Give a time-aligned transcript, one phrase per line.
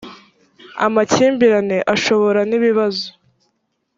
[0.85, 3.07] amakimbirane ashobora nibibazo.